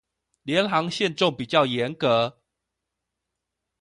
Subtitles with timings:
[0.41, 2.39] 廉航限重比較嚴格